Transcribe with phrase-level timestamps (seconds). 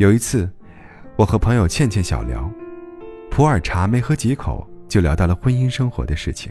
[0.00, 0.48] 有一次，
[1.14, 2.50] 我和朋友倩倩小聊，
[3.30, 6.50] 普洱茶没喝几口，就聊到了婚姻生活的事情。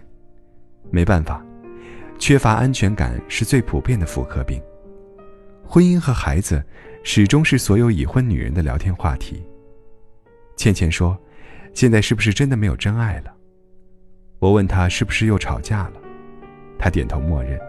[0.91, 1.43] 没办法，
[2.19, 4.61] 缺乏安全感是最普遍的妇科病。
[5.65, 6.63] 婚姻和孩子
[7.03, 9.43] 始终是所有已婚女人的聊天话题。
[10.55, 11.17] 倩倩说
[11.73, 13.33] ：“现在是不是真的没有真爱了？”
[14.37, 15.93] 我问她是不是又吵架了，
[16.77, 17.59] 她点头默认。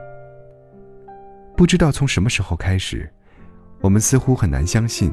[1.57, 3.11] 不知道从什么时候开始，
[3.81, 5.11] 我们似乎很难相信，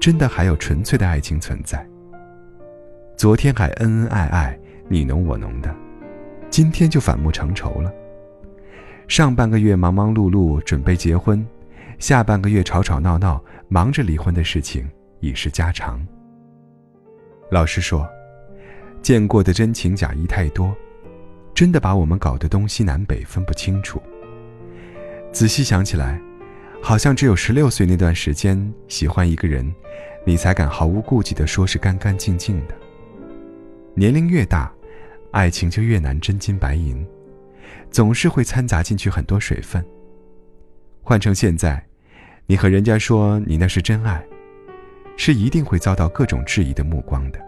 [0.00, 1.86] 真的还有纯粹的爱情存在。
[3.16, 5.74] 昨天还恩恩爱爱、你侬我侬的，
[6.50, 7.92] 今天就反目成仇了。
[9.08, 11.46] 上半个月忙忙碌碌准备结婚。
[11.98, 14.86] 下半个月吵吵闹闹，忙着离婚的事情
[15.20, 16.06] 已是家常。
[17.50, 18.06] 老实说，
[19.00, 20.76] 见过的真情假意太多，
[21.54, 24.02] 真的把我们搞得东西南北分不清楚。
[25.32, 26.20] 仔细想起来，
[26.86, 29.74] 好像只有十六岁那段时间喜欢一个人，
[30.24, 32.76] 你才敢毫无顾忌地说是干干净净的。
[33.96, 34.72] 年龄越大，
[35.32, 37.04] 爱情就越难真金白银，
[37.90, 39.84] 总是会掺杂进去很多水分。
[41.02, 41.84] 换成现在，
[42.46, 44.24] 你和人家说你那是真爱，
[45.16, 47.40] 是一定会遭到各种质疑的目光的。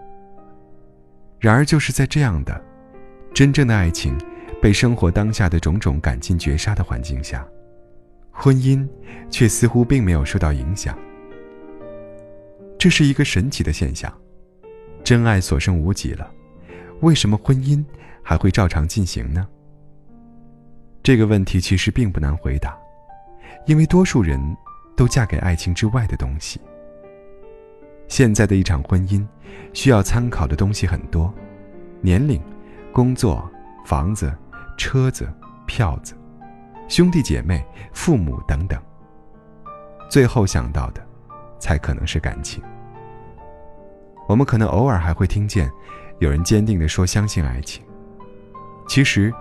[1.38, 2.60] 然而，就是在这样的
[3.32, 4.18] 真正的爱情
[4.60, 7.46] 被生活当下的种种赶尽绝杀的环境下，
[8.40, 8.88] 婚姻
[9.28, 10.96] 却似乎并没有受到影响。
[12.78, 14.12] 这是一个神奇的现象：
[15.02, 16.30] 真爱所剩无几了，
[17.00, 17.84] 为什么婚姻
[18.22, 19.48] 还会照常进行呢？
[21.02, 22.78] 这个问题其实并不难回答。
[23.66, 24.40] 因为多数人
[24.96, 26.60] 都嫁给爱情之外的东西。
[28.06, 29.26] 现在的一场婚姻，
[29.72, 31.34] 需要参考的东西很多：
[32.00, 32.40] 年龄、
[32.92, 33.50] 工作、
[33.84, 34.32] 房子、
[34.76, 35.28] 车子、
[35.66, 36.14] 票子、
[36.88, 38.80] 兄弟姐妹、父母等等。
[40.08, 41.06] 最后想到的，
[41.58, 42.62] 才可能是感情。
[44.26, 45.70] 我们可能偶尔还会听见，
[46.18, 47.84] 有人坚定地说相信爱情。
[48.88, 49.32] 其实，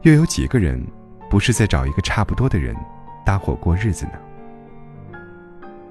[0.00, 0.82] 又有几个人，
[1.28, 2.74] 不是在找一个差不多的人？
[3.22, 4.12] 搭伙过日子呢。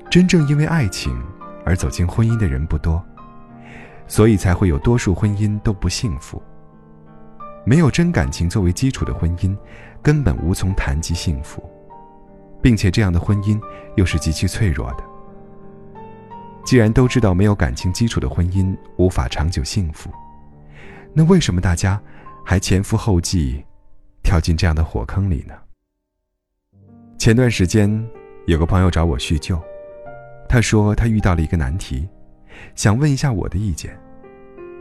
[0.10, 1.20] 真正因为爱情
[1.64, 3.04] 而走进婚姻的人不多，
[4.08, 6.42] 所以才会有多数婚姻都不幸福。
[7.66, 9.56] 没有真感情作为基础的婚姻，
[10.04, 11.64] 根本无从谈及幸福，
[12.62, 13.60] 并且这样的婚姻
[13.96, 15.04] 又是极其脆弱的。
[16.66, 20.12] 既然都知道没有感情基础的婚姻无法长久幸福，
[21.14, 22.02] 那为什么大家
[22.46, 23.64] 还前赴后继，
[24.24, 25.54] 跳进这样的火坑里呢？
[27.18, 28.06] 前段时间，
[28.46, 29.58] 有个朋友找我叙旧，
[30.50, 32.08] 他说他遇到了一个难题，
[32.76, 33.98] 想问一下我的意见，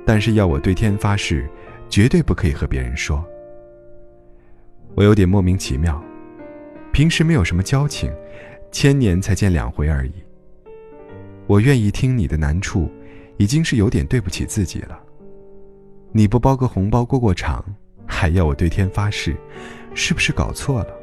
[0.05, 1.49] 但是要我对天发誓，
[1.89, 3.25] 绝对不可以和别人说。
[4.95, 6.03] 我有点莫名其妙，
[6.93, 8.13] 平时没有什么交情，
[8.71, 10.13] 千年才见两回而已。
[11.47, 12.91] 我愿意听你的难处，
[13.39, 15.01] 已经是有点对不起自己了。
[16.13, 17.65] 你不包个红包过过场，
[18.07, 19.35] 还要我对天发誓，
[19.95, 20.95] 是不是搞错了？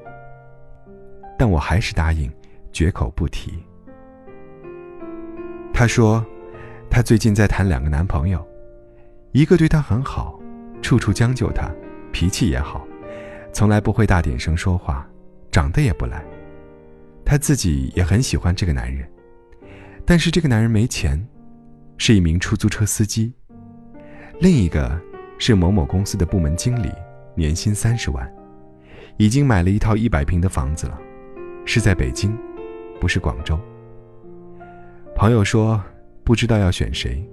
[1.37, 2.31] 但我还是答应，
[2.71, 3.53] 绝口不提。
[5.73, 6.23] 她说，
[6.91, 8.45] 她最近在谈两个男朋友，
[9.31, 10.39] 一个对她很好，
[10.81, 11.71] 处处将就她，
[12.11, 12.85] 脾气也好，
[13.51, 15.07] 从来不会大点声说话，
[15.51, 16.23] 长得也不赖。
[17.25, 19.07] 她自己也很喜欢这个男人，
[20.05, 21.23] 但是这个男人没钱，
[21.97, 23.33] 是一名出租车司机。
[24.39, 24.99] 另一个
[25.37, 26.89] 是某某公司的部门经理，
[27.35, 28.31] 年薪三十万，
[29.17, 30.99] 已经买了一套一百平的房子了。
[31.65, 32.35] 是在北京，
[32.99, 33.59] 不是广州。
[35.15, 35.83] 朋友说，
[36.23, 37.23] 不知道要选谁，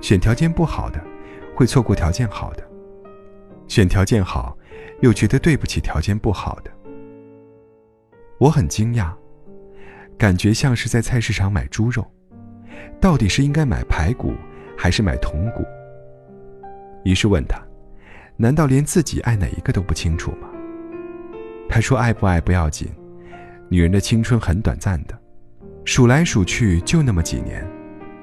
[0.00, 1.00] 选条件不好的，
[1.54, 2.62] 会错过条件好的；
[3.68, 4.57] 选条件好，
[5.00, 6.70] 又觉得对不起条件不好的。
[8.38, 9.12] 我很惊讶，
[10.16, 12.06] 感觉像是在菜市场买猪肉，
[13.00, 14.32] 到底是应该买排骨
[14.76, 15.64] 还是买筒骨？
[17.04, 17.60] 于是问他，
[18.36, 20.48] 难道连自己爱哪一个都不清楚吗？
[21.68, 22.88] 他说：“爱不爱不要紧。”
[23.68, 25.18] 女人的青春很短暂的，
[25.84, 27.62] 数来数去就那么几年，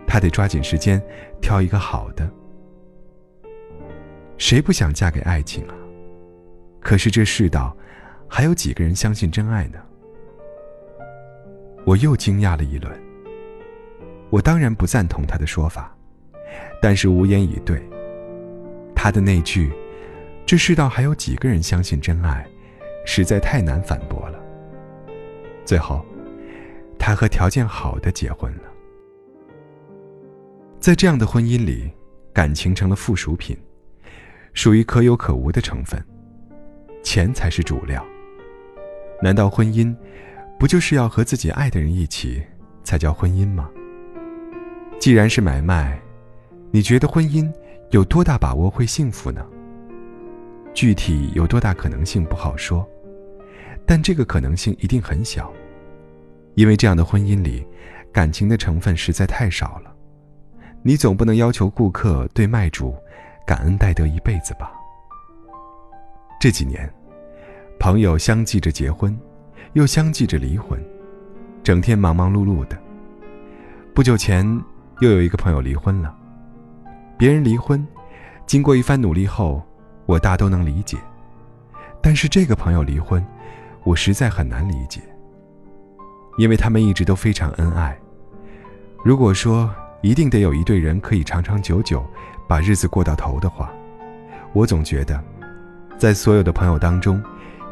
[0.08, 1.00] 他得抓紧时间
[1.40, 2.28] 挑一个好的。
[4.38, 5.76] 谁不想嫁给爱情啊？
[6.86, 7.76] 可是这世道，
[8.30, 9.80] 还有几个人相信真爱呢？
[11.84, 12.94] 我又惊讶了一轮。
[14.30, 15.98] 我当然不赞同他的说法，
[16.80, 17.82] 但是无言以对。
[18.96, 19.74] 他的那句
[20.46, 22.46] “这世道还有几个人相信真爱”，
[23.04, 24.40] 实在太难反驳了。
[25.66, 26.06] 最后，
[27.00, 28.64] 他和条件好的结婚了。
[30.80, 31.92] 在这样的婚姻里，
[32.32, 33.58] 感情成了附属品，
[34.54, 36.00] 属于可有可无的成分，
[37.06, 38.06] 钱才是主料。
[39.22, 39.96] 难道婚姻
[40.60, 42.44] 不就是要和自己爱的人一起
[42.84, 43.70] 才叫婚姻吗？
[45.00, 45.98] 既然是买卖，
[46.72, 47.50] 你觉得婚姻
[47.92, 49.46] 有多大把握会幸福呢？
[50.74, 52.86] 具体有多大可能性不好说，
[53.86, 55.54] 但这个可能性一定很小，
[56.56, 57.66] 因为这样的婚姻里，
[58.12, 59.96] 感情的成分实在太少了。
[60.82, 62.94] 你总不能要求顾客对卖主
[63.46, 64.74] 感恩戴德一辈子吧？
[66.40, 66.92] 这几年，
[67.80, 69.18] 朋友相继着结婚，
[69.74, 70.80] 又相继着离婚，
[71.64, 72.78] 整天忙忙碌碌的。
[73.94, 74.46] 不久前，
[75.00, 76.16] 又有一个朋友离婚了。
[77.18, 77.86] 别人离婚，
[78.46, 79.66] 经过一番努力后。
[80.08, 81.00] 我大都能理解，
[82.00, 83.26] 但是这个朋友离婚，
[83.84, 85.02] 我实在很难理解。
[86.38, 87.98] 因为他们一直都非常恩爱。
[89.04, 89.74] 如果说
[90.04, 92.06] 一定得有一对人可以长长久久
[92.48, 93.74] 把日子过到头的话，
[94.54, 95.20] 我总觉得，
[95.98, 97.22] 在所有的朋友当中，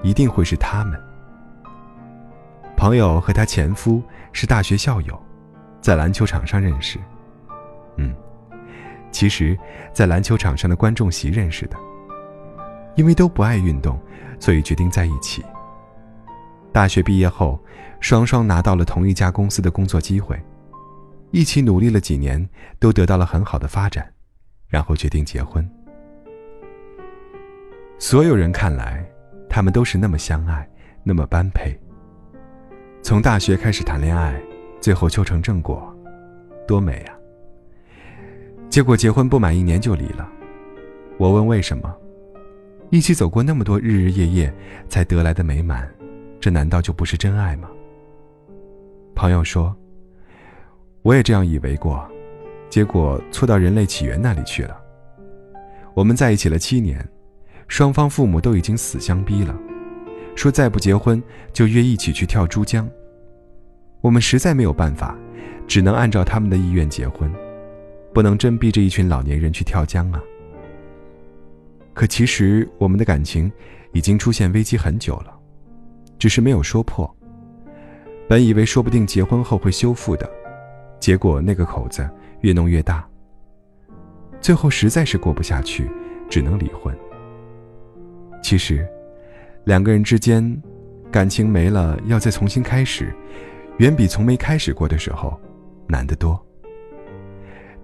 [0.01, 0.99] 一定会是他们。
[2.75, 5.21] 朋友和她前夫是大学校友，
[5.81, 6.99] 在篮球场上认识。
[7.97, 8.13] 嗯，
[9.11, 9.57] 其实，
[9.93, 11.77] 在篮球场上的观众席认识的。
[12.95, 13.99] 因为都不爱运动，
[14.39, 15.43] 所以决定在一起。
[16.71, 17.59] 大学毕业后，
[17.99, 20.39] 双双拿到了同一家公司的工作机会，
[21.31, 22.47] 一起努力了几年，
[22.79, 24.07] 都得到了很好的发展，
[24.67, 25.67] 然后决定结婚。
[27.99, 29.05] 所有人看来，
[29.49, 30.67] 他们都是那么相爱，
[31.03, 31.77] 那么般配。
[33.01, 34.41] 从大学开始谈恋爱，
[34.81, 35.93] 最后修成正果，
[36.67, 37.15] 多美啊！
[38.69, 40.29] 结果结婚不满一年就离了。
[41.17, 41.95] 我问为什么？
[42.89, 44.53] 一起走过那么多日日夜夜，
[44.89, 45.89] 才得来的美满，
[46.39, 47.69] 这难道就不是真爱吗？
[49.15, 49.75] 朋友说
[51.03, 52.05] ：“我也这样以为过，
[52.69, 54.79] 结果错到人类起源那里去了。
[55.93, 57.07] 我们在一起了七年，
[57.67, 59.57] 双方父母都已经死相逼了，
[60.35, 61.21] 说再不结婚
[61.51, 62.89] 就约一起去跳珠江。
[64.01, 65.17] 我们实在没有办法，
[65.67, 67.31] 只能按照他们的意愿结婚，
[68.13, 70.21] 不能真逼着一群老年人去跳江啊。”
[71.93, 73.51] 可其实我们的感情
[73.91, 75.33] 已经出现危机很久了，
[76.17, 77.09] 只是没有说破。
[78.27, 80.29] 本以为说不定结婚后会修复的，
[80.99, 82.09] 结果那个口子
[82.41, 83.07] 越弄越大。
[84.41, 85.89] 最后实在是过不下去，
[86.29, 86.93] 只能离婚。
[88.43, 88.85] 其实，
[89.63, 90.61] 两个人之间
[91.09, 93.11] 感情没了要再重新开始，
[93.77, 95.39] 远比从没开始过的时候
[95.87, 96.39] 难得多。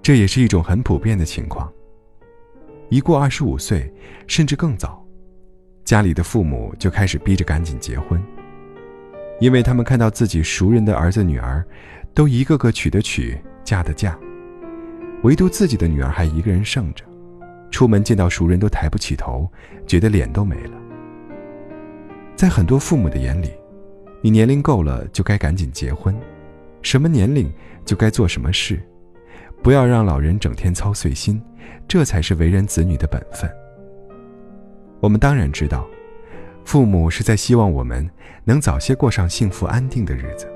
[0.01, 1.71] 这也是一种很普遍的情况。
[2.89, 3.91] 一过二十五岁，
[4.27, 5.01] 甚至更早，
[5.85, 8.21] 家里的父母就开始逼着赶紧结婚，
[9.39, 11.65] 因为他们看到自己熟人的儿子女儿，
[12.13, 14.19] 都一个个娶的娶，嫁的嫁，
[15.23, 17.06] 唯独自己的女儿还一个人剩着，
[17.71, 19.50] 出门见到熟人都抬不起头，
[19.86, 20.77] 觉得脸都没了。
[22.36, 23.51] 在很多父母的眼里，
[24.21, 26.16] 你年龄够了就该赶紧结婚，
[26.81, 27.51] 什么年龄
[27.86, 28.81] 就该做什么事。
[29.62, 31.42] 不要让老人整天操碎心，
[31.88, 33.50] 这才是为人子女的本分。
[35.01, 35.86] 我们当然知道，
[36.63, 38.10] 父母是在希望我们
[38.45, 40.48] 能早些过上幸福安定的日子，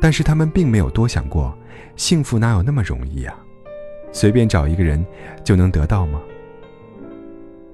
[0.00, 1.56] 但是他们并没有多想过，
[1.96, 3.34] 幸福哪有那么容易啊？
[4.12, 5.04] 随便找一个人
[5.42, 6.20] 就能得到吗？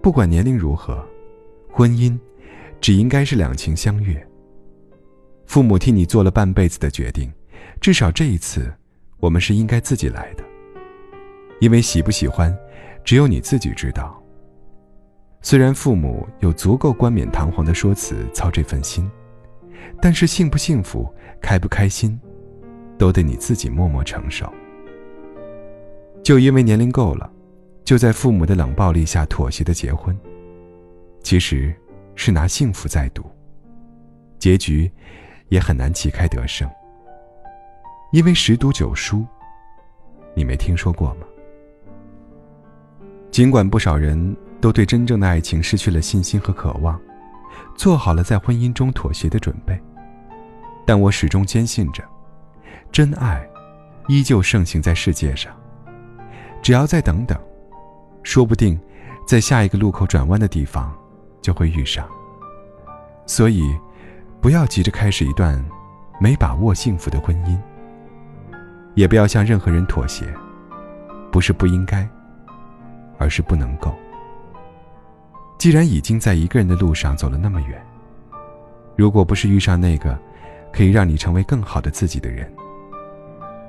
[0.01, 1.05] 不管年龄如何，
[1.71, 2.19] 婚姻
[2.81, 4.27] 只应该是两情相悦。
[5.47, 7.33] 父母替你做了半辈子的决定，
[7.81, 8.73] 至少这一次。
[9.21, 10.45] 我们是应该自己来的，
[11.59, 12.57] 因为喜不喜欢，
[13.03, 14.17] 只有你自己知道。
[15.43, 19.11] 虽然父母有足够冠冕堂皇的说辞操这份心，
[20.01, 22.17] 但是幸不幸福、开不开心，
[22.97, 24.49] 都得你自己默默承受。
[26.29, 27.33] 就因为年龄够了，
[27.87, 30.15] 就在父母的冷暴力下妥协的结婚，
[31.23, 31.75] 其实
[32.17, 33.25] 是拿幸福在赌，
[34.39, 34.93] 结局
[35.49, 36.69] 也很难旗开得胜。
[38.13, 39.25] 因为十赌九输，
[40.35, 41.27] 你没听说过吗？
[43.31, 47.01] 尽管不少人都对真正的爱情失去了信心和渴望，
[47.75, 49.81] 做好了在婚姻中妥协的准备，
[50.85, 52.05] 但我始终坚信着，
[52.93, 53.49] 真爱
[54.09, 55.51] 依旧盛行在世界上。
[56.69, 57.35] 只要再等等，
[58.23, 58.79] 说不定
[59.27, 60.95] 在下一个路口转弯的地方
[61.41, 62.07] 就会遇上。
[63.25, 63.75] 所以，
[64.39, 65.65] 不要急着开始一段
[66.21, 67.59] 没把握幸福的婚姻。
[68.95, 70.27] 也不要向任何人妥协，
[71.33, 72.07] 不是不应该，
[73.17, 73.95] 而是不能够。
[75.57, 77.83] 既然已经在一个人的路上走了那么远，
[78.95, 80.19] 如果不是遇上那个
[80.71, 82.47] 可以让你成为更好的自己的人，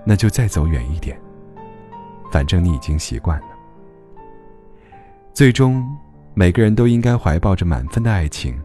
[0.03, 1.17] 那就再走远一点。
[2.31, 3.47] 反正你已经习惯了。
[5.33, 5.85] 最终，
[6.33, 8.59] 每个人都应该怀抱着满分的爱情，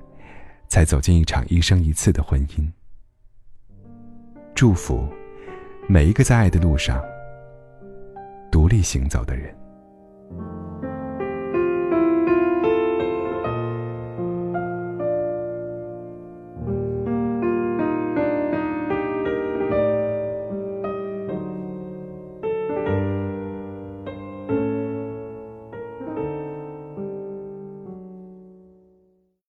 [0.68, 2.70] 才走进一场一生一次的婚姻。
[4.54, 5.08] 祝福。
[5.86, 6.98] 每一个在爱的路上
[8.50, 9.54] 独立行走的人。